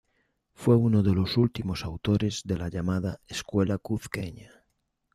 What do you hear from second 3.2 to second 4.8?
Escuela cuzqueña.